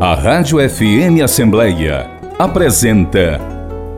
[0.00, 3.40] A Rádio FM Assembleia apresenta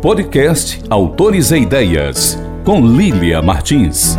[0.00, 4.16] Podcast Autores e Ideias, com Lília Martins.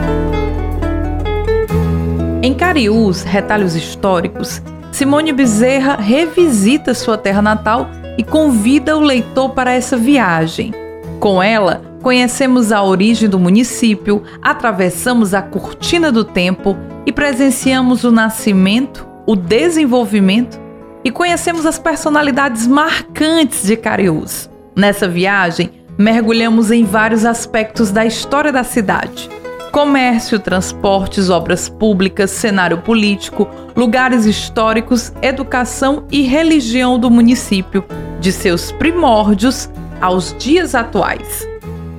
[2.44, 9.73] Em Cariús, Retalhos Históricos, Simone Bezerra revisita sua terra natal e convida o leitor para
[9.73, 10.71] essa viagem.
[11.20, 16.77] Com ela, conhecemos a origem do município, atravessamos a cortina do tempo
[17.07, 20.61] e presenciamos o nascimento, o desenvolvimento
[21.04, 24.50] e conhecemos as personalidades marcantes de Cariús.
[24.75, 29.29] Nessa viagem, mergulhamos em vários aspectos da história da cidade.
[29.71, 37.83] Comércio, transportes, obras públicas, cenário político, lugares históricos, educação e religião do município,
[38.20, 39.70] de seus primórdios
[40.02, 41.47] aos dias atuais.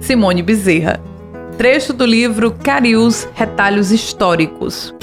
[0.00, 1.00] Simone Bezerra.
[1.56, 4.94] Trecho do livro Cariús Retalhos Históricos.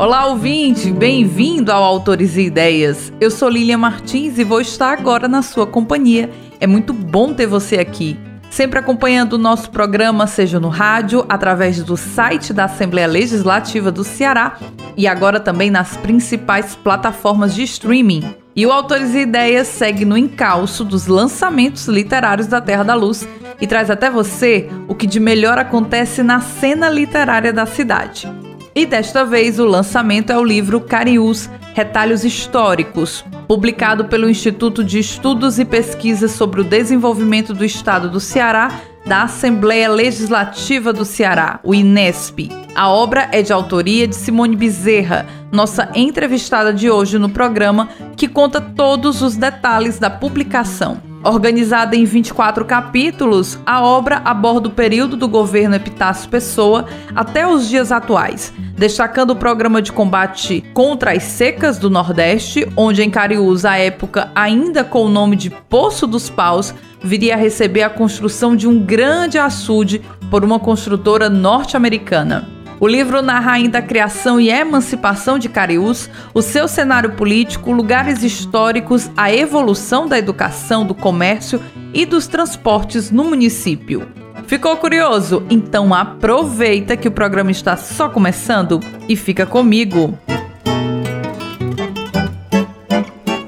[0.00, 0.90] Olá, ouvinte!
[0.90, 3.12] Bem-vindo ao Autores e Ideias.
[3.20, 6.30] Eu sou Lilian Martins e vou estar agora na sua companhia.
[6.58, 8.18] É muito bom ter você aqui.
[8.50, 14.02] Sempre acompanhando o nosso programa, seja no rádio, através do site da Assembleia Legislativa do
[14.02, 14.56] Ceará
[14.96, 18.34] e agora também nas principais plataformas de streaming.
[18.56, 23.28] E o Autores e Ideias segue no encalço dos lançamentos literários da Terra da Luz
[23.60, 28.26] e traz até você o que de melhor acontece na cena literária da cidade.
[28.74, 34.98] E desta vez o lançamento é o livro Cariús Retalhos Históricos, publicado pelo Instituto de
[34.98, 41.58] Estudos e Pesquisas sobre o Desenvolvimento do Estado do Ceará da Assembleia Legislativa do Ceará,
[41.64, 42.50] o INESP.
[42.74, 48.28] A obra é de autoria de Simone Bezerra, nossa entrevistada de hoje no programa, que
[48.28, 51.09] conta todos os detalhes da publicação.
[51.22, 57.68] Organizada em 24 capítulos, a obra aborda o período do governo Epitácio Pessoa até os
[57.68, 63.66] dias atuais, destacando o programa de combate contra as secas do Nordeste, onde em Cariús,
[63.66, 68.56] à época ainda com o nome de Poço dos Paus, viria a receber a construção
[68.56, 70.00] de um grande açude
[70.30, 72.59] por uma construtora norte-americana.
[72.80, 78.22] O livro narra ainda a criação e emancipação de Cariús, o seu cenário político, lugares
[78.22, 81.60] históricos, a evolução da educação, do comércio
[81.92, 84.08] e dos transportes no município.
[84.46, 85.44] Ficou curioso?
[85.50, 90.18] Então aproveita que o programa está só começando e fica comigo.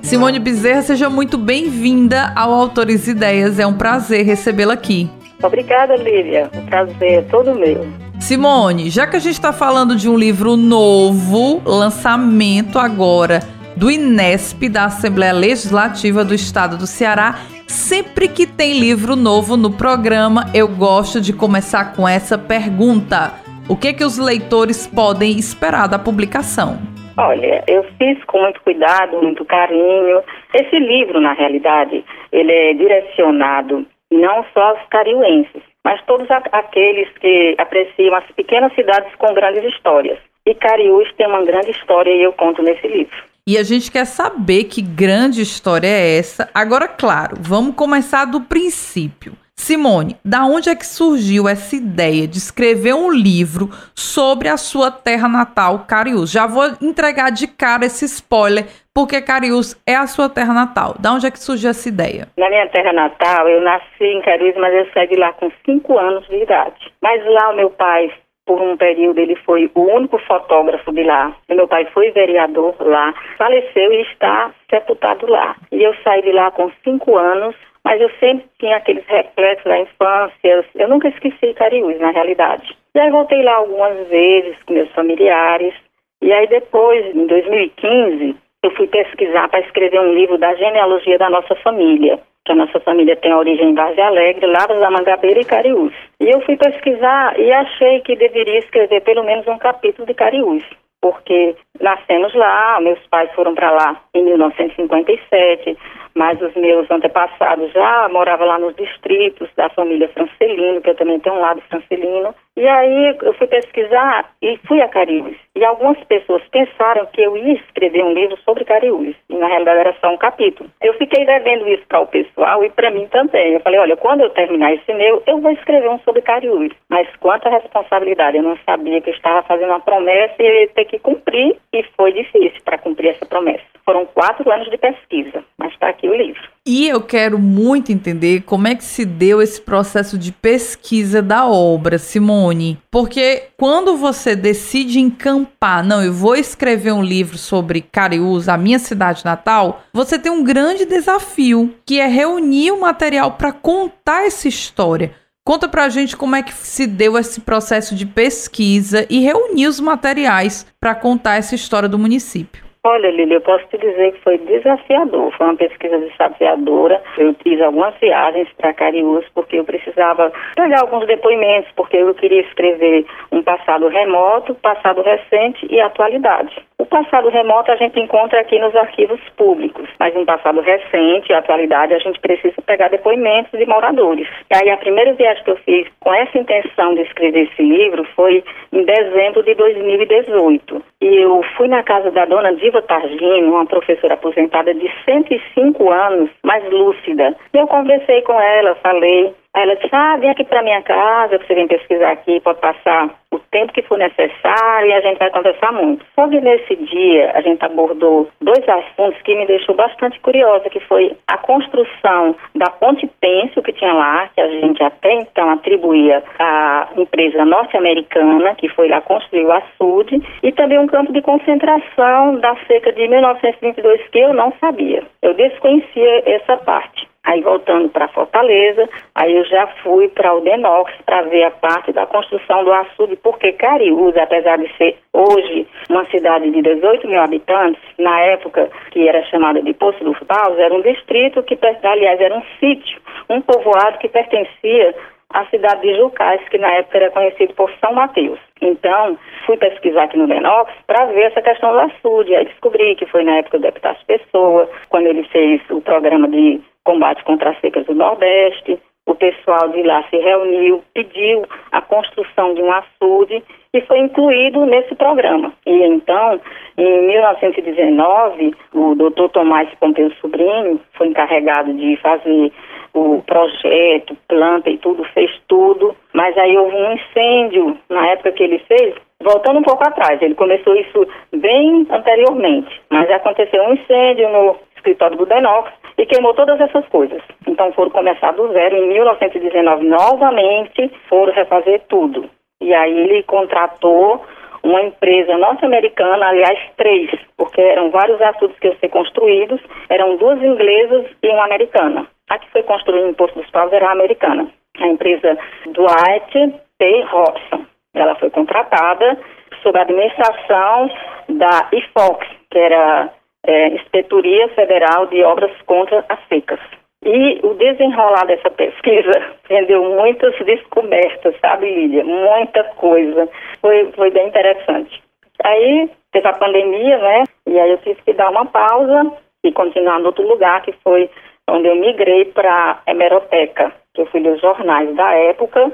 [0.02, 3.58] Simone Bezerra, seja muito bem-vinda ao Autores Ideias.
[3.58, 5.08] É um prazer recebê-la aqui.
[5.42, 6.50] Obrigada, Lívia.
[6.54, 8.01] O prazer é todo meu.
[8.32, 13.40] Simone, já que a gente está falando de um livro novo, lançamento agora
[13.76, 17.34] do INESP, da Assembleia Legislativa do Estado do Ceará,
[17.68, 23.34] sempre que tem livro novo no programa, eu gosto de começar com essa pergunta:
[23.68, 26.78] o que que os leitores podem esperar da publicação?
[27.18, 30.22] Olha, eu fiz com muito cuidado, muito carinho.
[30.54, 37.54] Esse livro, na realidade, ele é direcionado não só aos cariuenses, mas todos aqueles que
[37.58, 40.18] apreciam as pequenas cidades com grandes histórias.
[40.46, 43.16] E Cariús tem uma grande história e eu conto nesse livro.
[43.46, 46.48] E a gente quer saber que grande história é essa.
[46.54, 49.32] Agora, claro, vamos começar do princípio.
[49.56, 54.90] Simone, da onde é que surgiu essa ideia de escrever um livro sobre a sua
[54.90, 56.30] terra natal, Cariús?
[56.30, 60.96] Já vou entregar de cara esse spoiler, porque Cariús é a sua terra natal.
[60.98, 62.28] Da onde é que surgiu essa ideia?
[62.36, 65.98] Na minha terra natal, eu nasci em Cariús, mas eu saí de lá com 5
[65.98, 66.92] anos de idade.
[67.00, 68.10] Mas lá o meu pai
[68.44, 71.34] por um período ele foi o único fotógrafo de lá.
[71.48, 75.56] Meu pai foi vereador lá, faleceu e está sepultado lá.
[75.70, 77.54] E eu saí de lá com cinco anos,
[77.84, 80.64] mas eu sempre tinha aqueles reflexos da infância.
[80.74, 82.76] Eu nunca esqueci Cariús, na realidade.
[82.94, 85.74] E aí voltei lá algumas vezes com meus familiares.
[86.20, 91.28] E aí depois, em 2015, eu fui pesquisar para escrever um livro da genealogia da
[91.28, 92.20] nossa família.
[92.44, 95.92] Que a nossa família tem origem em Base Alegre, Lavras da Mangabeira e Cariús.
[96.20, 100.64] E eu fui pesquisar e achei que deveria escrever pelo menos um capítulo de Cariús
[101.02, 105.76] porque nascemos lá, meus pais foram para lá em 1957,
[106.14, 111.18] mas os meus antepassados já moravam lá nos distritos da família Francelino, que eu também
[111.20, 112.34] tenho um lado francelino.
[112.54, 115.36] E aí eu fui pesquisar e fui a Cariús.
[115.56, 119.80] E algumas pessoas pensaram que eu ia escrever um livro sobre Cariús, e na realidade
[119.80, 120.68] era só um capítulo.
[120.82, 123.54] Eu fiquei devendo isso para o pessoal e para mim também.
[123.54, 126.72] Eu falei, olha, quando eu terminar esse meu, eu vou escrever um sobre Cariús.
[126.90, 130.84] Mas quanta responsabilidade, eu não sabia que eu estava fazendo uma promessa e ia ter
[130.84, 133.64] que cumprir, e foi difícil para cumprir essa promessa.
[133.84, 136.40] Foram quatro anos de pesquisa, mas está aqui o livro.
[136.64, 141.48] E eu quero muito entender como é que se deu esse processo de pesquisa da
[141.48, 142.78] obra, Simone.
[142.88, 148.78] Porque quando você decide encampar, não, eu vou escrever um livro sobre Cariús, a minha
[148.78, 154.46] cidade natal, você tem um grande desafio, que é reunir o material para contar essa
[154.46, 155.21] história.
[155.44, 159.80] Conta pra gente como é que se deu esse processo de pesquisa e reunir os
[159.80, 162.62] materiais para contar essa história do município.
[162.84, 167.02] Olha, Lili, eu posso te dizer que foi desafiador, foi uma pesquisa desafiadora.
[167.16, 172.42] Eu fiz algumas viagens para Cariús porque eu precisava pegar alguns depoimentos, porque eu queria
[172.42, 176.54] escrever um passado remoto, passado recente e atualidade.
[176.82, 181.94] O passado remoto a gente encontra aqui nos arquivos públicos, mas um passado recente atualidade
[181.94, 184.26] a gente precisa pegar depoimentos de moradores.
[184.50, 188.04] E aí a primeira viagem que eu fiz com essa intenção de escrever esse livro
[188.16, 188.42] foi
[188.72, 190.82] em dezembro de 2018.
[191.02, 196.30] E eu fui na casa da dona Diva Targini, uma professora aposentada de 105 anos,
[196.42, 197.36] mais lúcida.
[197.54, 201.38] E eu conversei com ela, falei Aí ela disse, ah, vem aqui para minha casa,
[201.38, 205.30] você vem pesquisar aqui, pode passar o tempo que for necessário e a gente vai
[205.30, 206.04] conversar muito.
[206.14, 210.80] Só que nesse dia a gente abordou dois assuntos que me deixou bastante curiosa, que
[210.80, 216.22] foi a construção da ponte Pêncil que tinha lá, que a gente até então atribuía
[216.38, 222.36] à empresa norte-americana, que foi lá construir o açude, e também um campo de concentração
[222.40, 225.02] da cerca de 1922 que eu não sabia.
[225.20, 227.11] Eu desconhecia essa parte.
[227.24, 231.92] Aí voltando para Fortaleza, aí eu já fui para o Denox para ver a parte
[231.92, 237.20] da construção do açude, porque Cariús, apesar de ser hoje uma cidade de 18 mil
[237.20, 242.20] habitantes, na época que era chamada de Poço dos Paus, era um distrito que, aliás,
[242.20, 244.92] era um sítio, um povoado que pertencia
[245.30, 248.40] à cidade de Jucás, que na época era conhecido por São Mateus.
[248.60, 249.16] Então,
[249.46, 252.34] fui pesquisar aqui no Denox para ver essa questão do açude.
[252.34, 256.60] Aí descobri que foi na época do deputado Pessoa, quando ele fez o programa de
[256.84, 258.78] combate contra as secas do Nordeste.
[259.04, 263.42] O pessoal de lá se reuniu, pediu a construção de um açude
[263.74, 265.52] e foi incluído nesse programa.
[265.66, 266.40] E então,
[266.78, 272.52] em 1919, o doutor Tomás Pompeu Sobrinho foi encarregado de fazer
[272.94, 278.42] o projeto, planta e tudo, fez tudo, mas aí houve um incêndio na época que
[278.42, 284.28] ele fez, voltando um pouco atrás, ele começou isso bem anteriormente, mas aconteceu um incêndio
[284.28, 287.22] no escritório do Denox e queimou todas essas coisas.
[287.46, 288.76] Então foram começar do zero.
[288.76, 292.28] Em 1919, novamente, foram refazer tudo.
[292.60, 294.24] E aí ele contratou
[294.62, 300.40] uma empresa norte-americana, aliás, três, porque eram vários açudes que iam ser construídos, eram duas
[300.40, 302.06] inglesas e uma americana.
[302.30, 304.48] A que foi construída em Porto dos Paus era a americana,
[304.80, 305.36] a empresa
[305.66, 307.02] Dwight P.
[307.10, 307.66] Robson.
[307.94, 309.18] Ela foi contratada
[309.62, 310.90] sob a administração
[311.28, 313.10] da IFOX, que era
[313.46, 316.60] é, Inspetoria Federal de Obras contra as Secas.
[317.04, 322.04] E o desenrolar dessa pesquisa rendeu muitas descobertas, sabe, Lília?
[322.04, 323.28] Muita coisa.
[323.60, 325.02] Foi, foi bem interessante.
[325.42, 327.24] Aí teve a pandemia, né?
[327.46, 331.10] E aí eu tive que dar uma pausa e continuar em outro lugar, que foi
[331.48, 335.72] onde eu migrei para a hemeroteca, que eu fui ler os jornais da época,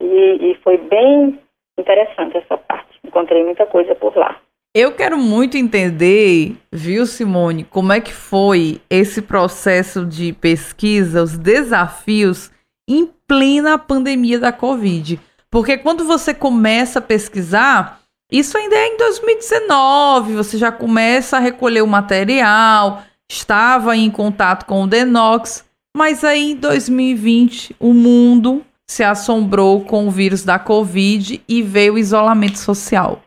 [0.00, 1.40] e, e foi bem
[1.76, 2.98] interessante essa parte.
[3.04, 4.36] Encontrei muita coisa por lá.
[4.80, 11.36] Eu quero muito entender, viu, Simone, como é que foi esse processo de pesquisa, os
[11.36, 12.52] desafios
[12.88, 15.18] em plena pandemia da Covid.
[15.50, 21.40] Porque quando você começa a pesquisar, isso ainda é em 2019, você já começa a
[21.40, 25.64] recolher o material, estava em contato com o Denox,
[25.96, 31.94] mas aí em 2020 o mundo se assombrou com o vírus da Covid e veio
[31.94, 33.24] o isolamento social.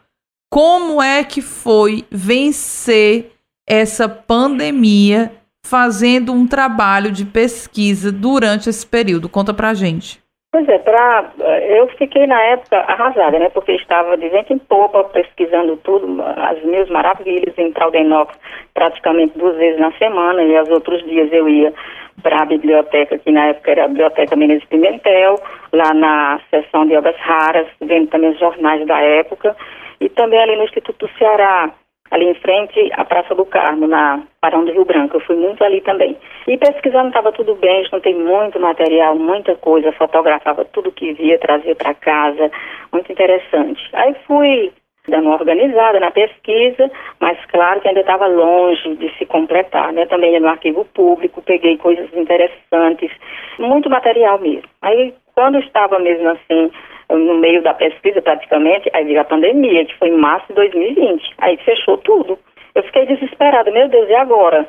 [0.53, 3.31] Como é que foi vencer
[3.65, 5.31] essa pandemia
[5.65, 9.29] fazendo um trabalho de pesquisa durante esse período?
[9.29, 10.19] Conta pra gente.
[10.51, 11.31] Pois é, pra,
[11.69, 13.47] eu fiquei na época arrasada, né?
[13.47, 18.37] Porque estava de vento em popa pesquisando tudo, as minhas maravilhas em Traldenox,
[18.73, 21.73] praticamente duas vezes na semana, e aos outros dias eu ia
[22.21, 25.35] para a biblioteca, que na época era a Biblioteca Menezes Pimentel,
[25.71, 29.55] lá na seção de obras raras, vendo também os jornais da época
[30.01, 31.71] e também ali no Instituto do Ceará,
[32.09, 35.15] ali em frente à Praça do Carmo, na Barão do Rio Branco.
[35.15, 36.17] Eu fui muito ali também.
[36.47, 41.75] E pesquisando estava tudo bem, juntei muito material, muita coisa, fotografava tudo que via, trazia
[41.75, 42.51] para casa,
[42.91, 43.81] muito interessante.
[43.93, 44.73] Aí fui
[45.07, 50.05] dando uma organizada na pesquisa, mas claro que ainda estava longe de se completar, né?
[50.05, 53.11] Também no arquivo público, peguei coisas interessantes,
[53.57, 54.69] muito material mesmo.
[54.81, 56.71] Aí, quando estava mesmo assim,
[57.17, 61.33] no meio da pesquisa praticamente, aí veio a pandemia, que foi em março de 2020.
[61.39, 62.37] Aí fechou tudo.
[62.73, 64.67] Eu fiquei desesperada, meu Deus, e agora?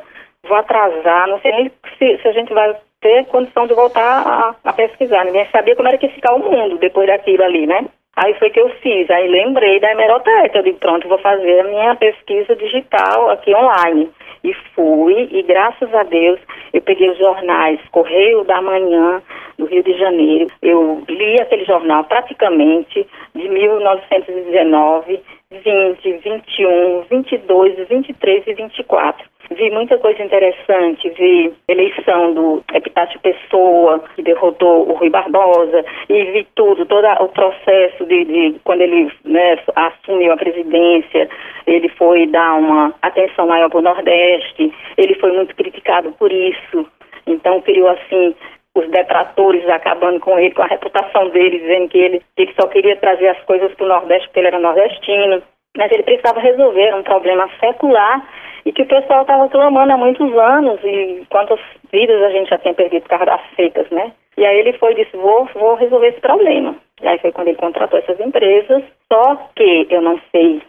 [0.48, 4.54] Vou atrasar, não sei nem se, se a gente vai ter condição de voltar a,
[4.64, 5.24] a, pesquisar.
[5.24, 7.86] Ninguém sabia como era que ia ficar o mundo depois daquilo ali, né?
[8.16, 11.64] Aí foi que eu fiz, aí lembrei da hemeroteca, eu digo, pronto, vou fazer a
[11.64, 14.10] minha pesquisa digital aqui online.
[14.44, 16.40] E fui, e graças a Deus,
[16.72, 19.22] eu peguei os jornais Correio da Manhã,
[19.56, 20.50] do Rio de Janeiro.
[20.60, 25.20] Eu li aquele jornal praticamente de 1919,
[25.50, 29.31] 20, 21, 22, 23 e 24.
[29.56, 36.24] Vi muita coisa interessante, vi eleição do Epitácio Pessoa, que derrotou o Rui Barbosa, e
[36.24, 41.28] vi tudo, todo o processo de, de quando ele né, assumiu a presidência,
[41.66, 46.86] ele foi dar uma atenção maior para o Nordeste, ele foi muito criticado por isso,
[47.26, 48.34] então criou assim
[48.74, 52.66] os detratores acabando com ele, com a reputação dele, dizendo que ele, que ele só
[52.68, 55.42] queria trazer as coisas para o Nordeste porque ele era nordestino.
[55.76, 58.28] Mas ele precisava resolver um problema secular
[58.64, 61.58] e que o pessoal estava clamando há muitos anos e quantas
[61.90, 64.12] vidas a gente já tem perdido por causa das secas, né?
[64.36, 66.76] E aí ele foi e disse, vou, vou resolver esse problema.
[67.02, 70.62] E aí foi quando ele contratou essas empresas, só que eu não sei,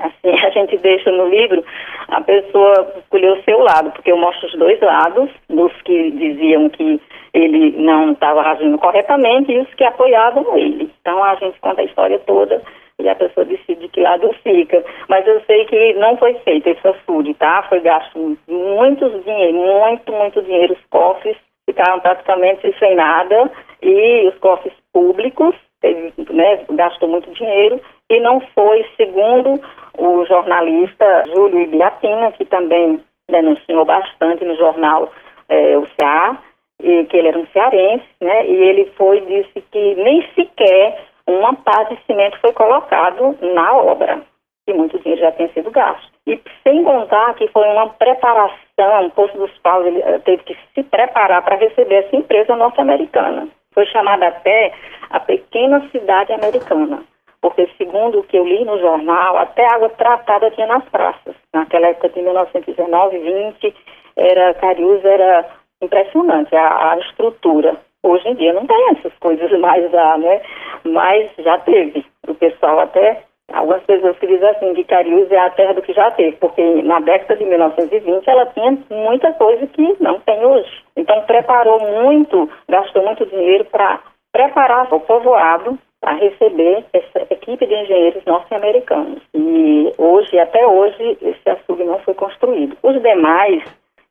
[0.00, 1.64] assim, a gente deixa no livro
[2.08, 6.68] a pessoa escolher o seu lado, porque eu mostro os dois lados, dos que diziam
[6.68, 7.00] que
[7.32, 10.90] ele não estava agindo corretamente e os que apoiavam ele.
[11.00, 12.62] Então a gente conta a história toda
[12.98, 14.84] e a pessoa decide de que lado fica.
[15.08, 17.64] Mas eu sei que não foi feito esse açude, tá?
[17.68, 20.74] Foi gasto muito dinheiro, muito, muito dinheiro.
[20.74, 21.36] Os cofres
[21.66, 23.50] ficaram praticamente sem nada
[23.82, 29.60] e os cofres públicos né, gastou muito dinheiro e não foi, segundo
[29.96, 33.00] o jornalista Júlio Ibiatina, que também
[33.30, 35.12] denunciou bastante no jornal
[35.48, 36.38] é, o CA,
[36.80, 41.54] e que ele era um cearense, né, e ele foi disse que nem sequer uma
[41.54, 44.22] pá de cimento foi colocado na obra,
[44.66, 46.10] e muito dinheiro já tinha sido gasto.
[46.26, 50.56] E sem contar que foi uma preparação, o Poço dos Paus ele eh, teve que
[50.74, 53.48] se preparar para receber essa empresa norte-americana.
[53.72, 54.72] Foi chamada até
[55.10, 57.02] a pequena cidade americana,
[57.40, 61.34] porque segundo o que eu li no jornal, até água tratada tinha nas praças.
[61.52, 63.74] Naquela época de 1919, 20,
[64.16, 65.46] era, Cariús era
[65.80, 67.76] impressionante a, a estrutura.
[68.02, 70.40] Hoje em dia não tem essas coisas mais lá, né?
[70.84, 72.04] Mas já teve.
[72.26, 75.92] O pessoal até, algumas pessoas que dizem assim, que Cariús é a terra do que
[75.92, 80.82] já teve, porque na década de 1920 ela tinha muita coisa que não tem hoje.
[80.96, 84.00] Então preparou muito, gastou muito dinheiro para
[84.32, 89.20] preparar o povoado para receber essa equipe de engenheiros norte-americanos.
[89.34, 92.76] E hoje, até hoje, esse açude não foi construído.
[92.82, 93.64] Os demais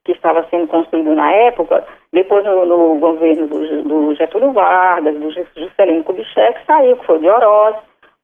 [0.08, 5.30] que estava sendo construído na época, depois no, no governo do, do, Getúlio Vargas, do
[5.32, 7.76] Juscelino Kubitschek, saiu, que foi de Oroz,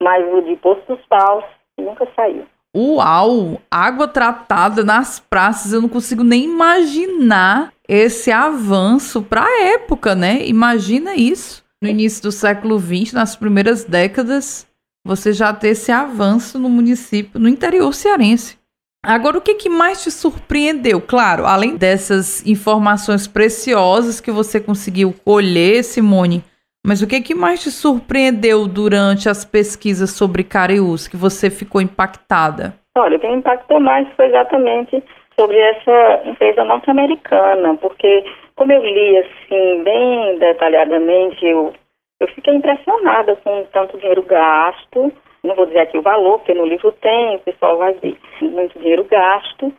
[0.01, 1.43] mas o de Poço dos Paus
[1.77, 2.45] nunca saiu.
[2.75, 3.59] Uau!
[3.69, 10.45] Água tratada nas praças, eu não consigo nem imaginar esse avanço para a época, né?
[10.45, 11.63] Imagina isso.
[11.83, 14.65] No início do século XX, nas primeiras décadas,
[15.05, 18.57] você já ter esse avanço no município, no interior cearense.
[19.05, 21.01] Agora, o que, que mais te surpreendeu?
[21.01, 26.41] Claro, além dessas informações preciosas que você conseguiu colher, Simone,
[26.87, 31.81] mas o que, que mais te surpreendeu durante as pesquisas sobre Careus, que você ficou
[31.81, 32.75] impactada?
[32.97, 35.03] Olha, o que me impactou mais foi exatamente
[35.37, 38.23] sobre essa empresa norte-americana, porque
[38.55, 41.73] como eu li assim bem detalhadamente, eu,
[42.21, 45.11] eu fiquei impressionada com tanto dinheiro gasto
[45.43, 48.79] não vou dizer aqui o valor, porque no livro tem, o pessoal vai ver, muito
[48.79, 49.73] dinheiro gasto.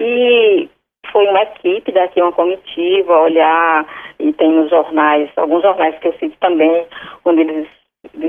[0.00, 0.68] E
[1.12, 3.86] foi uma equipe daqui, uma comitiva, olhar,
[4.18, 6.86] e tem nos jornais, alguns jornais que eu cito também,
[7.22, 7.68] quando eles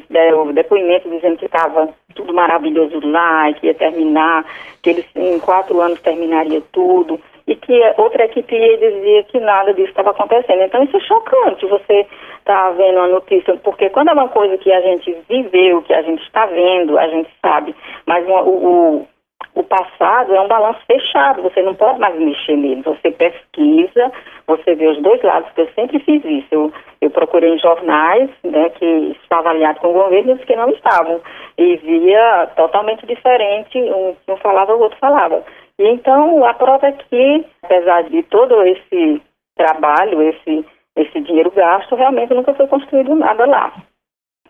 [0.10, 4.46] deram depoimento dizendo que estava tudo maravilhoso lá, que ia terminar,
[4.82, 7.20] que eles em quatro anos terminaria tudo
[7.52, 10.62] e que outra equipe dizia que nada disso estava acontecendo.
[10.62, 12.08] Então isso é chocante, você
[12.40, 16.02] está vendo a notícia, porque quando é uma coisa que a gente viveu, que a
[16.02, 19.08] gente está vendo, a gente sabe, mas o, o,
[19.54, 24.12] o passado é um balanço fechado, você não pode mais mexer nele, você pesquisa,
[24.48, 28.30] você vê os dois lados, que eu sempre fiz isso, eu, eu procurei em jornais,
[28.46, 31.20] né, que estavam aliados com o governo e os que não estavam,
[31.58, 35.44] e via totalmente diferente, um, um falava, o outro falava.
[35.84, 39.22] Então, a prova é que, apesar de todo esse
[39.56, 43.74] trabalho, esse, esse dinheiro gasto, realmente nunca foi construído nada lá.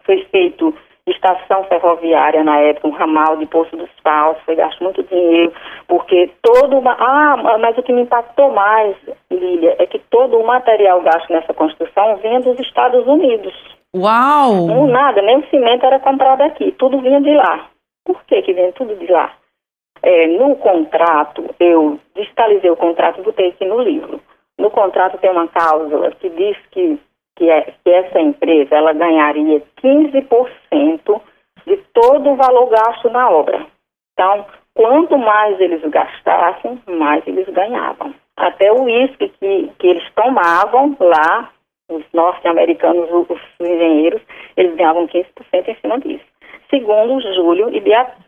[0.03, 0.73] Foi feito
[1.07, 5.53] estação ferroviária na época, um ramal de Poço dos Paus, foi gasto muito dinheiro,
[5.87, 6.95] porque todo uma...
[6.99, 8.95] Ah, mas o que me impactou mais,
[9.31, 13.53] Lília, é que todo o material gasto nessa construção vinha dos Estados Unidos.
[13.95, 14.67] Uau!
[14.67, 17.67] Não nada, nem o cimento era comprado aqui, tudo vinha de lá.
[18.05, 19.31] Por que que vinha tudo de lá?
[20.03, 24.19] É, no contrato, eu digitalizei o contrato e botei aqui no livro.
[24.57, 26.99] No contrato tem uma cláusula que diz que,
[27.35, 31.21] que, é, que essa empresa ela ganharia 15%
[31.65, 33.65] de todo o valor gasto na obra.
[34.13, 38.13] Então, quanto mais eles gastassem, mais eles ganhavam.
[38.35, 41.51] Até o uísque que, que eles tomavam lá,
[41.89, 44.21] os norte-americanos, os engenheiros,
[44.57, 45.25] eles ganhavam 15%
[45.67, 46.30] em cima disso.
[46.71, 47.69] Segundo Júlio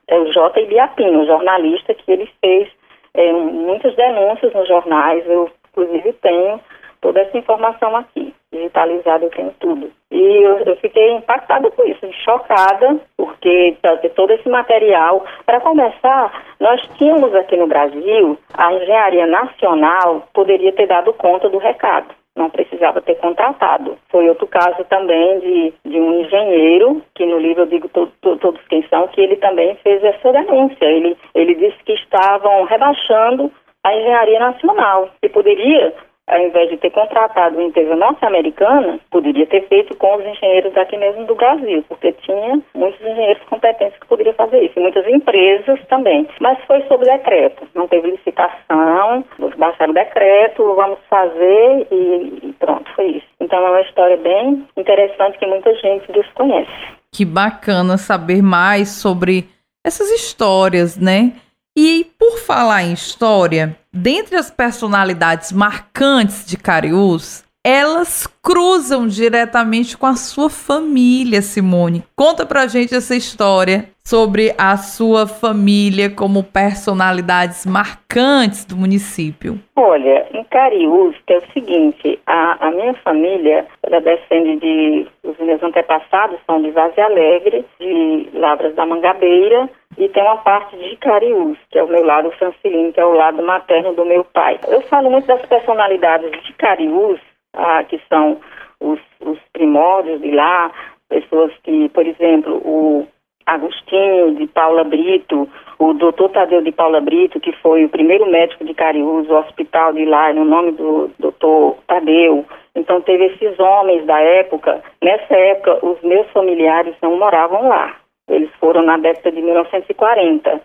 [0.10, 0.62] é, o J.
[0.62, 2.70] Ibiapinho, o jornalista que ele fez
[3.14, 6.60] é, muitas denúncias nos jornais, eu inclusive tenho
[7.00, 9.90] toda essa informação aqui, digitalizada eu tenho tudo.
[10.12, 13.78] E eu, eu fiquei impactada com isso, chocada, porque
[14.14, 15.26] todo esse material.
[15.46, 21.60] Para começar, nós tínhamos aqui no Brasil, a engenharia nacional poderia ter dado conta do
[21.60, 23.98] recado não precisava ter contratado.
[24.10, 28.38] Foi outro caso também de, de um engenheiro, que no livro eu digo to, to,
[28.38, 30.86] todos quem são, que ele também fez essa denúncia.
[30.86, 33.52] Ele, ele disse que estavam rebaixando
[33.84, 35.94] a engenharia nacional, que poderia
[36.28, 40.98] ao invés de ter contratado uma empresa norte-americana, poderia ter feito com os engenheiros daqui
[40.98, 45.80] mesmo do Brasil, porque tinha muitos engenheiros competentes que poderiam fazer isso, e muitas empresas
[45.88, 46.28] também.
[46.40, 49.24] Mas foi sob decreto, não teve licitação,
[49.58, 53.28] baixaram o decreto, vamos fazer e, e pronto, foi isso.
[53.40, 56.72] Então é uma história bem interessante que muita gente desconhece.
[57.12, 59.50] Que bacana saber mais sobre
[59.84, 61.34] essas histórias, né?
[61.76, 70.06] E por falar em história, dentre as personalidades marcantes de Cariús, elas cruzam diretamente com
[70.06, 72.04] a sua família, Simone.
[72.16, 79.58] Conta pra gente essa história sobre a sua família como personalidades marcantes do município.
[79.76, 85.64] Olha, em Cariús é o seguinte, a, a minha família, ela descende de, os meus
[85.64, 91.58] antepassados são de Vaze Alegre, de Lavras da Mangabeira, e tem uma parte de Cariús,
[91.72, 94.60] que é o meu lado francilino, que é o lado materno do meu pai.
[94.68, 97.20] Eu falo muito das personalidades de Cariús,
[97.56, 98.40] ah, que são
[98.80, 100.72] os, os primórdios de lá,
[101.10, 103.08] pessoas que, por exemplo, o
[103.46, 105.48] Agostinho de Paula Brito,
[105.80, 109.94] o doutor Tadeu de Paula Brito, que foi o primeiro médico de Cariús, o hospital
[109.94, 112.46] de lá, no nome do doutor Tadeu.
[112.76, 114.82] Então teve esses homens da época.
[115.02, 117.96] Nessa época, os meus familiares não moravam lá.
[118.30, 120.62] Eles foram na década de 1940.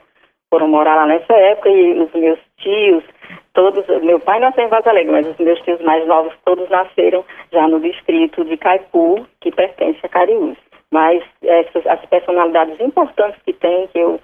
[0.50, 3.05] Foram morar lá nessa época e os meus tios,
[3.53, 7.24] todos, meu pai nasceu em Vaza Alegre, mas os meus tios mais novos todos nasceram
[7.53, 10.57] já no distrito de Caipu, que pertence a Cariús.
[10.92, 14.20] Mas essas, as personalidades importantes que tem, que eu,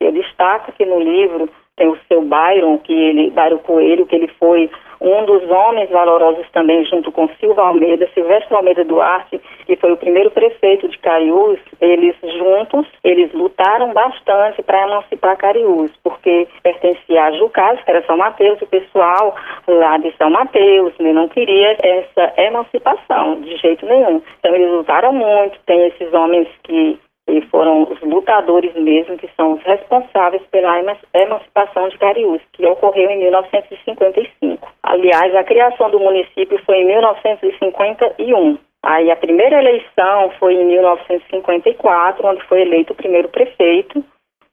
[0.00, 4.28] eu destaco aqui no livro, tem o seu Byron, que ele, Byron Coelho, que ele
[4.38, 9.92] foi um dos homens valorosos também, junto com Silva Almeida, Silvestre Almeida Duarte, que foi
[9.92, 17.24] o primeiro prefeito de Cariús, eles juntos, eles lutaram bastante para emancipar Cariús, porque pertencia
[17.24, 19.36] a Jucás, que era São Mateus, e o pessoal
[19.68, 24.20] lá de São Mateus né, não queria essa emancipação de jeito nenhum.
[24.40, 29.52] Então eles lutaram muito, tem esses homens que e foram os lutadores mesmo que são
[29.52, 30.80] os responsáveis pela
[31.14, 34.68] emancipação de Cariús, que ocorreu em 1955.
[34.82, 38.58] Aliás, a criação do município foi em 1951.
[38.82, 44.02] Aí a primeira eleição foi em 1954, onde foi eleito o primeiro prefeito,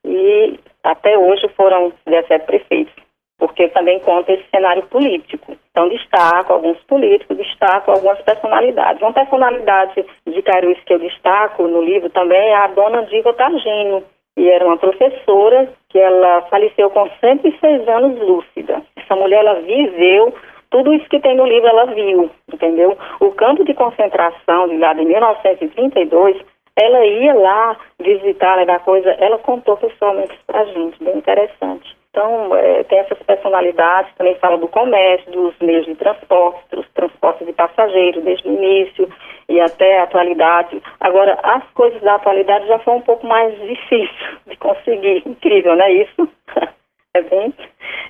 [0.03, 2.93] e até hoje foram 17 prefeitos,
[3.38, 5.55] porque também conta esse cenário político.
[5.75, 9.01] Então destaco alguns políticos, destaco algumas personalidades.
[9.01, 14.01] Uma personalidade de Cariús que eu destaco no livro também é a dona Diva Targino,
[14.38, 18.83] e era uma professora que ela faleceu com 106 anos lúcida.
[18.95, 20.33] Essa mulher ela viveu
[20.69, 22.97] tudo isso que tem no livro ela viu, entendeu?
[23.19, 26.38] O campo de concentração de lá de 1932,
[26.77, 31.97] ela ia lá visitar, levar coisa, ela contou pessoalmente para a gente, bem interessante.
[32.15, 37.45] Então, é, tem essas personalidades, também fala do comércio, dos meios de transporte, dos transportes
[37.45, 39.10] de passageiros, desde o início
[39.49, 40.82] e até a atualidade.
[41.01, 45.23] Agora, as coisas da atualidade já foi um pouco mais difícil de conseguir.
[45.25, 46.30] Incrível, não é isso?
[47.15, 47.54] é bem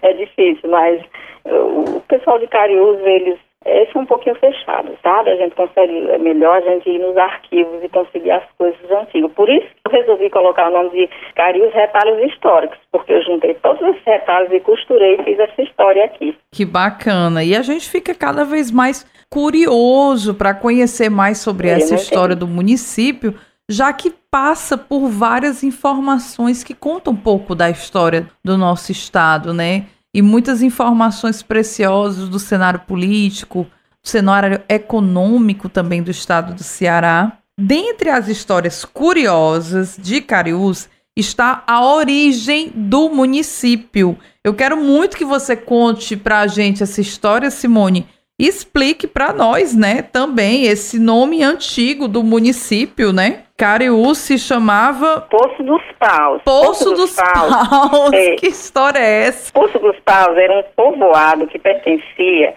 [0.03, 1.01] é difícil, mas
[1.45, 5.31] o pessoal de Cariús, eles é, são um pouquinho fechados, sabe?
[5.31, 9.31] A gente consegue, é melhor a gente ir nos arquivos e conseguir as coisas antigas.
[9.33, 13.81] Por isso eu resolvi colocar o nome de Cariús Retalhos Históricos, porque eu juntei todos
[13.81, 16.37] esses retalhos e costurei e fiz essa história aqui.
[16.51, 17.43] Que bacana!
[17.43, 22.47] E a gente fica cada vez mais curioso para conhecer mais sobre essa história do
[22.47, 23.33] município,
[23.67, 29.53] já que passa por várias informações que contam um pouco da história do nosso estado,
[29.53, 29.85] né?
[30.15, 33.67] E muitas informações preciosas do cenário político,
[34.01, 37.37] do cenário econômico também do estado do Ceará.
[37.59, 44.17] Dentre as histórias curiosas de Cariús, está a origem do município.
[44.41, 48.07] Eu quero muito que você conte para a gente essa história, Simone.
[48.37, 53.43] Explique para nós, né, também esse nome antigo do município, né?
[53.57, 56.41] Cariú se chamava Poço dos Paus.
[56.43, 57.69] Poço, Poço dos, dos, Paus.
[57.69, 58.11] Paus.
[58.13, 58.35] É.
[58.35, 59.53] Que história é essa?
[59.53, 62.53] Poço dos Paus era um povoado que pertencia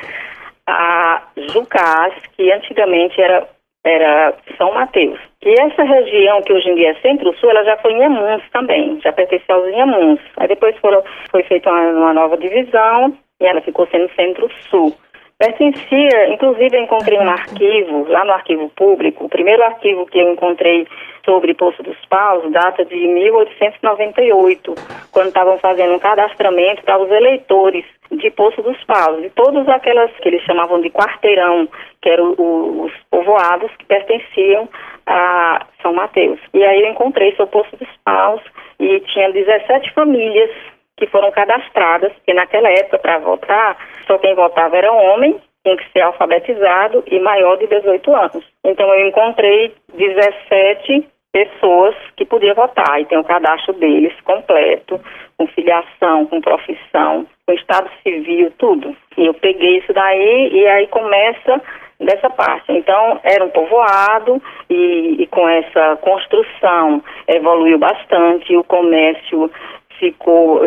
[0.67, 3.47] a Jucás, que antigamente era
[3.85, 5.19] era São Mateus.
[5.43, 9.01] E essa região, que hoje em dia é Centro-Sul, ela já foi em Inhamuns também,
[9.01, 10.21] já pertencia aos Inhamuns.
[10.37, 14.95] Aí depois foram, foi feita uma, uma nova divisão e ela ficou sendo Centro-Sul.
[15.39, 20.33] Pertencia, inclusive eu encontrei um arquivo, lá no arquivo público, o primeiro arquivo que eu
[20.33, 20.85] encontrei
[21.25, 24.75] sobre Poço dos Paus data de 1898,
[25.13, 30.11] quando estavam fazendo um cadastramento para os eleitores de Poço dos Paus, de todas aquelas
[30.17, 31.69] que eles chamavam de quarteirão,
[32.03, 34.69] que eram os povoados que pertenciam
[35.07, 36.41] a São Mateus.
[36.53, 38.43] E aí eu encontrei seu Poço dos Paus
[38.81, 40.51] e tinha 17 famílias
[40.99, 45.93] que foram cadastradas, porque naquela época, para votar, só quem votava era homem, tinha que
[45.93, 48.45] ser alfabetizado e maior de 18 anos.
[48.65, 55.01] Então eu encontrei 17 pessoas que podiam votar e tem o cadastro deles completo,
[55.37, 58.97] com filiação, com profissão, com estado civil, tudo.
[59.17, 61.63] E eu peguei isso daí e aí começa
[62.01, 62.73] dessa parte.
[62.73, 69.51] Então, era um povoado e, e com essa construção evoluiu bastante, o comércio
[69.99, 70.61] ficou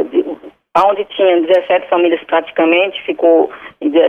[0.78, 3.52] onde tinha 17 famílias praticamente, ficou,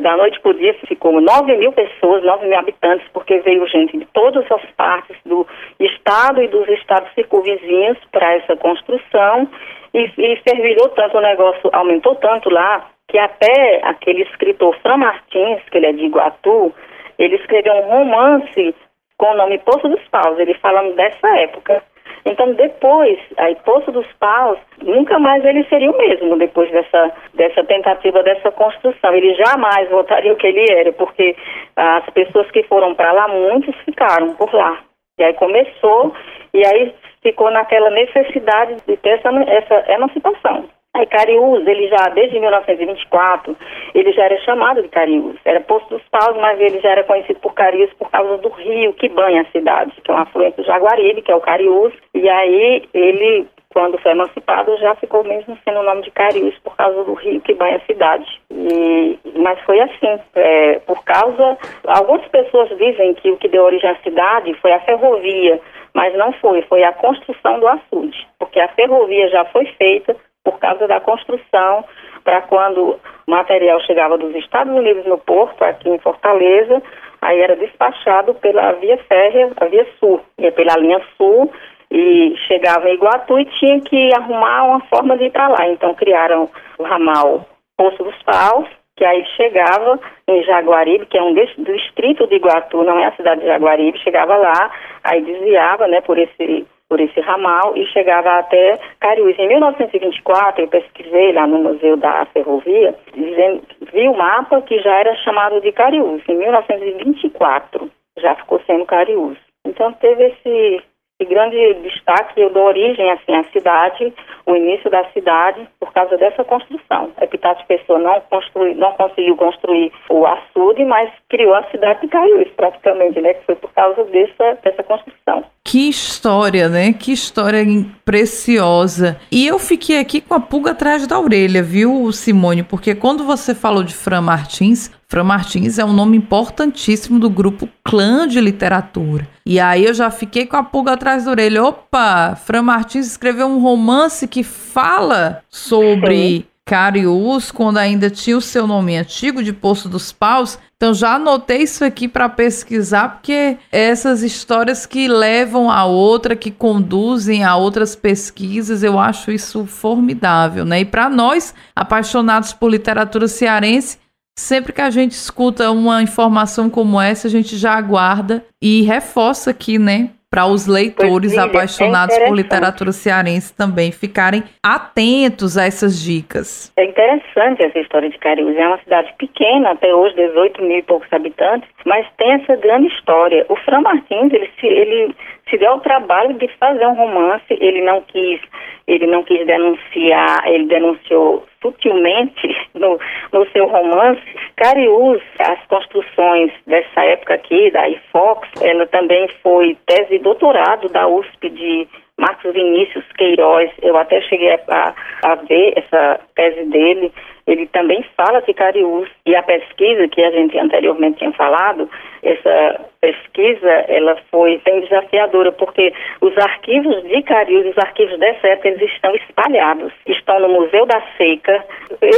[0.00, 3.98] da noite para o dia, ficou 9 mil pessoas, 9 mil habitantes, porque veio gente
[3.98, 5.46] de todas as partes do
[5.80, 9.48] estado e dos estados circunvizinhos para essa construção
[9.92, 15.60] e, e fervilhou tanto o negócio, aumentou tanto lá, que até aquele escritor Fran Martins,
[15.70, 16.72] que ele é de Iguatu,
[17.18, 18.74] ele escreveu um romance
[19.18, 21.82] com o nome Poço dos Paus, ele falando dessa época.
[22.24, 27.64] Então, depois, aí Poço dos Paus, nunca mais ele seria o mesmo depois dessa, dessa
[27.64, 29.12] tentativa, dessa construção.
[29.14, 31.34] Ele jamais voltaria o que ele era, porque
[31.76, 34.78] as pessoas que foram para lá, muitos ficaram por lá.
[35.18, 36.14] E aí começou,
[36.54, 40.68] e aí ficou naquela necessidade de ter essa, essa emancipação.
[40.94, 43.56] Aí Cariús, ele já, desde 1924,
[43.94, 45.36] ele já era chamado de Cariús.
[45.42, 48.92] Era Poço dos Paus, mas ele já era conhecido por Cariús por causa do rio
[48.92, 51.94] que banha a cidade, que é um afluente do Jaguaribe, que é o Cariús.
[52.12, 56.76] E aí ele, quando foi emancipado, já ficou mesmo sendo o nome de Cariús por
[56.76, 58.30] causa do rio que banha a cidade.
[58.50, 61.56] E, mas foi assim, é, por causa...
[61.86, 65.58] Algumas pessoas dizem que o que deu origem à cidade foi a ferrovia,
[65.94, 70.58] mas não foi, foi a construção do açude, porque a ferrovia já foi feita por
[70.58, 71.84] causa da construção,
[72.24, 76.82] para quando o material chegava dos Estados Unidos no porto, aqui em Fortaleza,
[77.20, 81.52] aí era despachado pela via férrea, a via sul, ia pela linha sul
[81.90, 85.68] e chegava em Iguatu e tinha que arrumar uma forma de ir para lá.
[85.68, 91.34] Então criaram o ramal Poço dos Paus, que aí chegava em Jaguaribe, que é um
[91.34, 94.70] distrito de Iguatu, não é a cidade de Jaguaribe, chegava lá,
[95.04, 99.34] aí desviava, né, por esse por esse ramal e chegava até Cariús.
[99.38, 104.98] Em 1924, eu pesquisei lá no Museu da Ferrovia, dizendo, vi o mapa que já
[104.98, 106.20] era chamado de Cariús.
[106.28, 109.38] Em 1924, já ficou sendo Cariús.
[109.64, 110.82] Então teve esse
[111.22, 114.12] de grande destaque, eu dou origem assim, à cidade,
[114.44, 117.10] o início da cidade, por causa dessa construção.
[117.20, 122.48] Epitácio Pessoa não, construi, não conseguiu construir o açude, mas criou a cidade de Caiús,
[122.56, 123.34] praticamente, né?
[123.34, 125.44] Que foi por causa dessa, dessa construção.
[125.64, 126.92] Que história, né?
[126.92, 127.62] Que história
[128.04, 129.20] preciosa.
[129.30, 132.64] E eu fiquei aqui com a pulga atrás da orelha, viu, Simone?
[132.64, 137.68] Porque quando você falou de Fran Martins, Fran Martins é um nome importantíssimo do grupo
[137.84, 139.28] Clã de Literatura.
[139.44, 141.62] E aí eu já fiquei com a pulga atrás da orelha.
[141.62, 148.66] Opa, Fran Martins escreveu um romance que fala sobre Cariús, quando ainda tinha o seu
[148.66, 150.58] nome antigo de Poço dos Paus.
[150.78, 156.50] Então já anotei isso aqui para pesquisar, porque essas histórias que levam a outra, que
[156.50, 160.80] conduzem a outras pesquisas, eu acho isso formidável, né?
[160.80, 163.98] E para nós, apaixonados por literatura cearense,
[164.34, 169.50] Sempre que a gente escuta uma informação como essa, a gente já aguarda e reforça
[169.50, 170.10] aqui, né?
[170.30, 176.72] Para os leitores pois, apaixonados é por literatura cearense também ficarem atentos a essas dicas.
[176.78, 178.56] É interessante essa história de Cariús.
[178.56, 182.86] É uma cidade pequena, até hoje 18 mil e poucos habitantes, mas tem essa grande
[182.86, 183.44] história.
[183.50, 185.14] O Fran Martins, ele se, ele
[185.50, 188.40] se deu ao trabalho de fazer um romance, ele não quis,
[188.86, 192.98] ele não quis denunciar, ele denunciou sutilmente no,
[193.32, 194.20] no seu romance,
[194.56, 201.48] Cariús, as construções dessa época aqui, da IFOX, ela também foi tese doutorado da USP
[201.48, 204.94] de Marcos Vinícius Queiroz, eu até cheguei a,
[205.24, 207.12] a ver essa tese dele,
[207.46, 211.90] ele também fala de Cariús e a pesquisa que a gente anteriormente tinha falado,
[212.22, 218.68] essa pesquisa ela foi bem desafiadora porque os arquivos de Cariús, os arquivos dessa época,
[218.68, 221.64] eles estão espalhados, estão no Museu da Seca,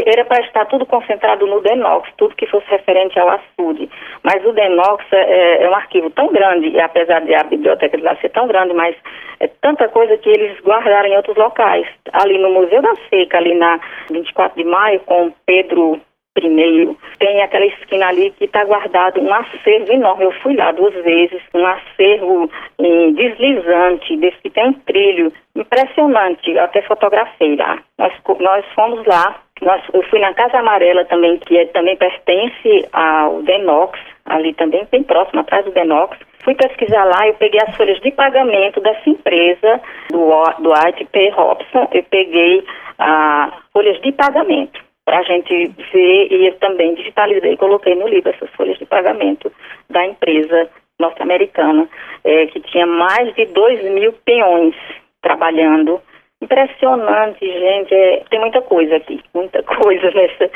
[0.07, 3.89] era para estar tudo concentrado no Denox, tudo que fosse referente ao açude,
[4.23, 8.15] mas o Denox é, é um arquivo tão grande, apesar de a biblioteca de lá
[8.17, 8.95] ser tão grande, mas
[9.41, 13.55] é tanta coisa que eles guardaram em outros locais, ali no Museu da Seca, ali
[13.55, 16.01] na 24 de maio, com Pedro
[16.35, 16.99] primeiro.
[17.19, 20.25] Tem aquela esquina ali que está guardado um acervo enorme.
[20.25, 26.59] Eu fui lá duas vezes, um acervo um, deslizante, desse que tem um trilho impressionante.
[26.59, 27.79] Até fotografei lá.
[27.97, 29.41] Nós, nós fomos lá.
[29.63, 34.87] Nós, eu fui na Casa Amarela também, que é, também pertence ao Denox, ali também,
[34.91, 36.19] bem próximo, atrás do Denox.
[36.45, 39.81] Fui pesquisar lá, eu peguei as folhas de pagamento dessa empresa,
[40.11, 40.29] do,
[40.61, 42.63] do ITP Robson, eu peguei
[42.99, 48.07] as folhas de pagamento para a gente ver e eu também digitalizei e coloquei no
[48.07, 49.51] livro essas folhas de pagamento
[49.89, 51.89] da empresa norte-americana,
[52.23, 54.75] é, que tinha mais de 2 mil peões
[55.23, 56.01] trabalhando.
[56.43, 57.95] Impressionante, gente.
[57.95, 60.51] É, tem muita coisa aqui, muita coisa nessa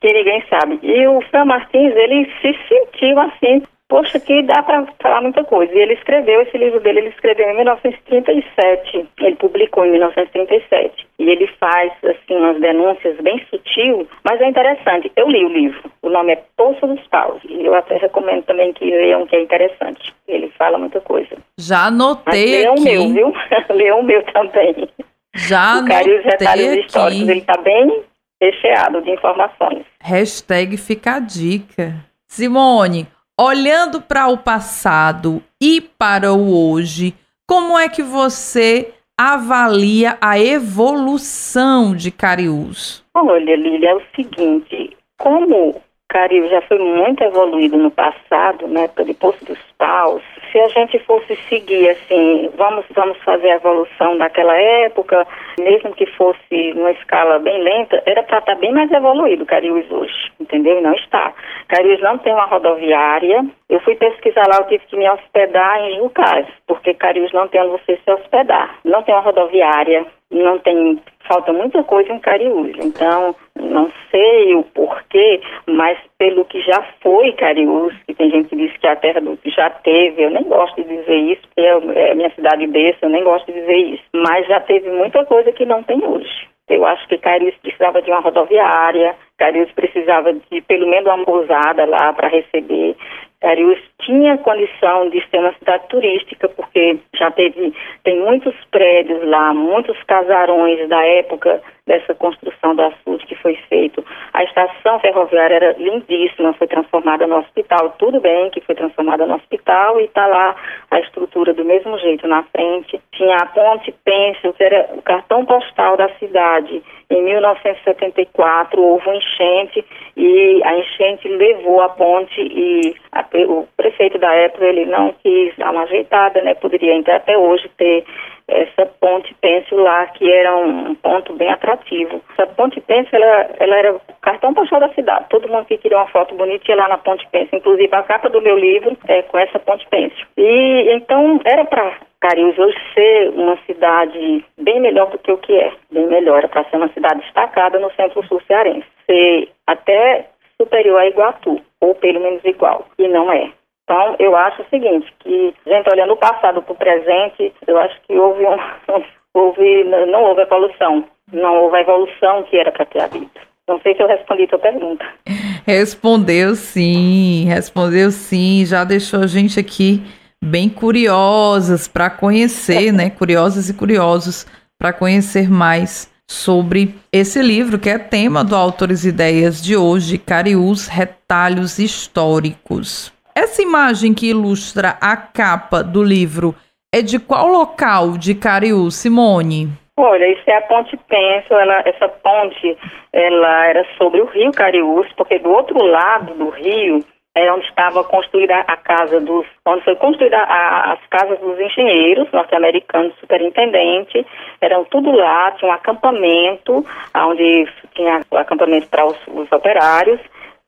[0.00, 0.78] que ninguém sabe.
[0.82, 5.72] E o Sam Martins, ele se sentiu assim Poxa, que dá para falar muita coisa.
[5.72, 9.08] E ele escreveu esse livro dele, ele escreveu em 1937.
[9.20, 11.06] Ele publicou em 1937.
[11.18, 15.10] E ele faz, assim, umas denúncias bem sutil, mas é interessante.
[15.14, 15.90] Eu li o livro.
[16.02, 17.40] O nome é Poço dos Paus.
[17.48, 20.12] E eu até recomendo também que leiam, que é interessante.
[20.26, 21.36] Ele fala muita coisa.
[21.58, 22.98] Já anotei mas aqui.
[22.98, 23.34] o meu, viu?
[23.74, 24.88] Leia o meu também.
[25.32, 26.80] Já o anotei os detalhes aqui.
[26.80, 27.28] históricos.
[27.28, 28.02] Ele está bem
[28.42, 29.84] recheado de informações.
[30.02, 31.94] Hashtag fica a dica.
[32.26, 33.06] Simone,
[33.38, 37.14] olhando para o passado e para o hoje,
[37.46, 43.04] como é que você avalia a evolução de Cariús?
[43.14, 49.04] Olha, Lília, é o seguinte, como Cariús já foi muito evoluído no passado, na época
[49.04, 54.16] de Poço dos Paus, se a gente fosse seguir assim, vamos, vamos fazer a evolução
[54.18, 55.26] daquela época,
[55.58, 59.90] mesmo que fosse numa escala bem lenta, era para estar tá bem mais evoluído Cariús
[59.90, 60.78] hoje, entendeu?
[60.78, 61.32] E não está.
[61.68, 63.44] Cariús não tem uma rodoviária.
[63.68, 67.60] Eu fui pesquisar lá, eu tive que me hospedar em Jucás, porque Cariús não tem
[67.60, 68.78] onde você se hospedar.
[68.84, 72.72] Não tem uma rodoviária, não tem falta muita coisa em Cariús.
[72.78, 78.56] Então, não sei o porquê, mas pelo que já foi Cariús, que tem gente que
[78.56, 81.60] diz que a terra do que já teve, eu nem gosto de dizer isso, porque
[81.60, 84.04] é, é minha cidade desse, eu nem gosto de dizer isso.
[84.14, 86.48] Mas já teve muita coisa que não tem hoje.
[86.68, 91.84] Eu acho que Cariús precisava de uma rodoviária, Cariús precisava de pelo menos uma pousada
[91.84, 92.96] lá para receber.
[93.40, 97.72] Cariús tinha condição de ser uma cidade turística, porque já teve,
[98.02, 104.04] tem muitos prédios lá, muitos casarões da época dessa construção do açude que foi feito.
[104.32, 107.94] A estação ferroviária era lindíssima, foi transformada no hospital.
[107.98, 110.56] Tudo bem que foi transformada no hospital e está lá
[110.90, 113.00] a estrutura do mesmo jeito na frente.
[113.12, 116.82] Tinha a ponte Pêncil, que era o cartão postal da cidade.
[117.08, 119.84] Em 1974 houve uma enchente
[120.16, 125.54] e a enchente levou a ponte e a, o prefeito da época ele não quis
[125.56, 126.54] dar uma ajeitada, né?
[126.54, 128.04] Poderia até hoje ter
[128.48, 132.20] essa ponte pêncil lá, que era um ponto bem atrativo.
[132.32, 135.26] Essa ponte pêncil, ela, ela era o cartão postal da cidade.
[135.28, 137.58] Todo mundo que queria uma foto bonita ia lá na ponte pêncil.
[137.58, 140.26] Inclusive, a capa do meu livro é com essa ponte pêncil.
[140.36, 145.54] E então, era para Cariús hoje ser uma cidade bem melhor do que o que
[145.54, 145.72] é.
[145.92, 148.86] Bem melhor, era para ser uma cidade destacada no centro-sul cearense.
[149.06, 150.26] Ser até
[150.60, 153.52] superior a Iguatu, ou pelo menos igual, e não é.
[153.84, 158.00] Então, eu acho o seguinte, que gente olhando o passado para o presente, eu acho
[158.02, 158.56] que houve um,
[159.32, 163.30] houve, não houve evolução, não houve a evolução que era para ter havido.
[163.68, 165.06] Não sei se eu respondi a tua pergunta.
[165.64, 170.00] Respondeu sim, respondeu sim, já deixou a gente aqui
[170.46, 173.10] bem curiosas para conhecer, né?
[173.10, 174.46] Curiosas e curiosos
[174.78, 180.18] para conhecer mais sobre esse livro que é tema do Autores e Ideias de hoje,
[180.18, 183.12] Cariús Retalhos Históricos.
[183.34, 186.54] Essa imagem que ilustra a capa do livro
[186.94, 189.68] é de qual local de Cariú, Simone?
[189.98, 192.76] Olha, isso é a Ponte Penso, ela, essa ponte,
[193.12, 197.04] ela era sobre o rio Cariús, porque do outro lado do rio
[197.36, 202.32] é onde estava construída a casa dos, onde foi construída a, as casas dos engenheiros
[202.32, 204.26] norte-americanos, superintendente,
[204.60, 210.18] eram tudo lá, tinha um acampamento, onde tinha acampamento para os, os operários,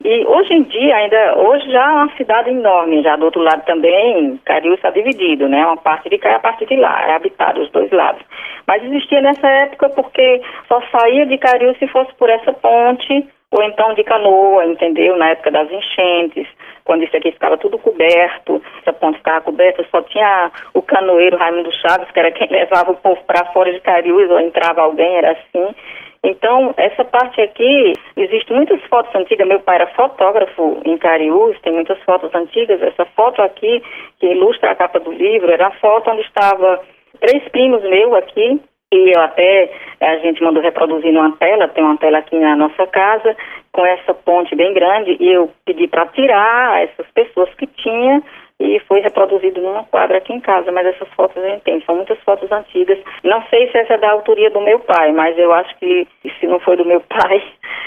[0.05, 3.65] E hoje em dia, ainda, hoje já é uma cidade enorme, já do outro lado
[3.65, 5.67] também, Cariú está dividido, né?
[5.67, 8.23] Uma parte de cá e a parte de lá, é habitado os dois lados.
[8.67, 13.63] Mas existia nessa época porque só saía de Cariú se fosse por essa ponte, ou
[13.63, 15.17] então de canoa, entendeu?
[15.17, 16.47] Na época das enchentes,
[16.85, 21.73] quando isso aqui ficava tudo coberto, essa ponte ficava coberta, só tinha o canoeiro Raimundo
[21.81, 25.33] Chaves, que era quem levava o povo para fora de Cariús, ou entrava alguém, era
[25.33, 25.75] assim.
[26.23, 29.47] Então, essa parte aqui, existem muitas fotos antigas.
[29.47, 32.83] Meu pai era fotógrafo em Cariús, tem muitas fotos antigas.
[32.83, 33.83] Essa foto aqui,
[34.19, 36.81] que ilustra a capa do livro, era a foto onde estava
[37.21, 38.61] três primos meus aqui,
[38.93, 39.71] e eu até,
[40.01, 43.37] a gente mandou reproduzir numa tela, tem uma tela aqui na nossa casa,
[43.71, 48.23] com essa ponte bem grande, e eu pedi para tirar essas pessoas que tinha,
[48.61, 51.95] e foi reproduzido numa quadra aqui em casa, mas essas fotos a gente tem, são
[51.95, 52.99] muitas fotos antigas.
[53.23, 56.09] Não sei se essa é da autoria do meu pai, mas eu acho que
[56.41, 57.43] se não foi do meu pai,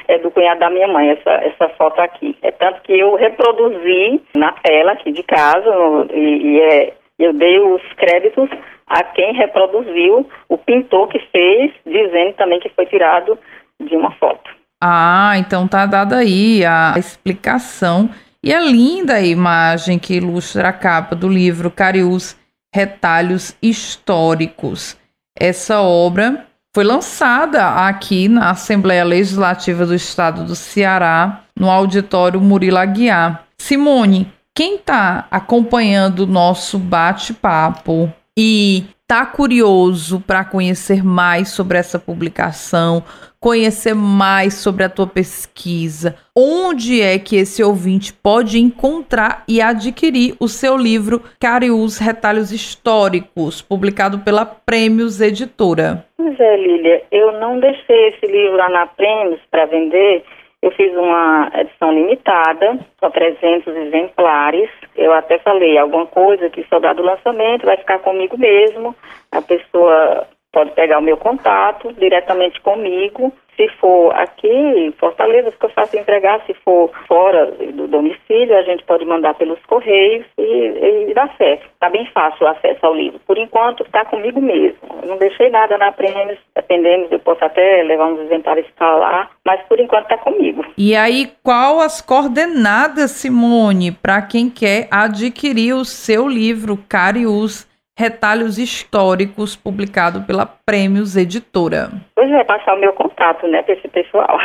[0.08, 2.38] é do cunhado da minha mãe, essa, essa foto aqui.
[2.42, 7.60] É tanto que eu reproduzi na tela aqui de casa, e, e é, eu dei
[7.60, 8.50] os créditos
[8.92, 13.40] a quem reproduziu, o pintor que fez, dizendo também que foi tirado
[13.80, 14.52] de uma foto.
[14.84, 18.10] Ah, então tá dada aí a explicação
[18.44, 22.36] e a linda imagem que ilustra a capa do livro Cariús
[22.74, 24.98] Retalhos Históricos.
[25.40, 32.78] Essa obra foi lançada aqui na Assembleia Legislativa do Estado do Ceará, no auditório Murilo
[32.78, 33.46] Aguiar.
[33.58, 42.00] Simone, quem está acompanhando o nosso bate-papo e está curioso para conhecer mais sobre essa
[42.00, 43.04] publicação,
[43.42, 50.36] conhecer mais sobre a tua pesquisa, onde é que esse ouvinte pode encontrar e adquirir
[50.40, 56.06] o seu livro Cariús Retalhos Históricos, publicado pela Prêmios Editora?
[56.16, 60.24] Pois é, Lília, eu não deixei esse livro lá na Prêmios para vender.
[60.62, 64.70] Eu fiz uma edição limitada, só 300 exemplares.
[64.96, 68.96] Eu até falei alguma coisa que só dá do lançamento, vai ficar comigo mesmo.
[69.32, 73.32] A pessoa pode pegar o meu contato diretamente comigo.
[73.62, 76.42] Se for aqui em Fortaleza, fica fácil entregar.
[76.48, 81.68] Se for fora do domicílio, a gente pode mandar pelos correios e, e dá certo.
[81.68, 83.20] Está bem fácil o acesso ao livro.
[83.28, 84.80] Por enquanto, está comigo mesmo.
[85.04, 89.30] Eu não deixei nada na Prêmios, dependendo, eu posso até levar uns exemplares para lá,
[89.46, 90.66] mas por enquanto está comigo.
[90.76, 98.58] E aí, qual as coordenadas, Simone, para quem quer adquirir o seu livro Cariús Retalhos
[98.58, 101.90] Históricos, publicado pela Prêmios Editora.
[102.16, 104.40] Pois é, passar o meu contato, né, para esse pessoal.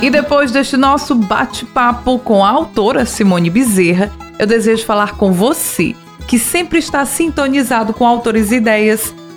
[0.00, 5.96] E depois deste nosso bate-papo com a autora Simone Bezerra, eu desejo falar com você,
[6.28, 9.12] que sempre está sintonizado com autores e ideias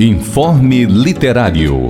[0.00, 1.88] Informe Literário.